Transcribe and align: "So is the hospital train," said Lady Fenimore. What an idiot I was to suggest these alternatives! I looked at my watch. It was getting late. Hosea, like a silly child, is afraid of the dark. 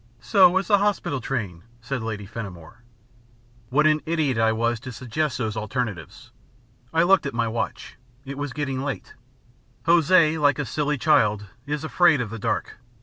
"So 0.19 0.57
is 0.57 0.67
the 0.67 0.79
hospital 0.79 1.21
train," 1.21 1.61
said 1.79 2.01
Lady 2.01 2.25
Fenimore. 2.25 2.81
What 3.69 3.85
an 3.85 4.01
idiot 4.07 4.35
I 4.39 4.51
was 4.51 4.79
to 4.79 4.91
suggest 4.91 5.37
these 5.37 5.55
alternatives! 5.55 6.31
I 6.91 7.03
looked 7.03 7.27
at 7.27 7.35
my 7.35 7.47
watch. 7.47 7.97
It 8.25 8.39
was 8.39 8.51
getting 8.51 8.81
late. 8.81 9.13
Hosea, 9.85 10.41
like 10.41 10.57
a 10.57 10.65
silly 10.65 10.97
child, 10.97 11.45
is 11.67 11.83
afraid 11.83 12.19
of 12.19 12.31
the 12.31 12.39
dark. 12.39 12.79